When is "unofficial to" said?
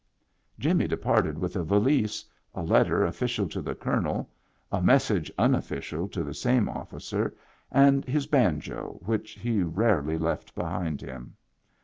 5.37-6.23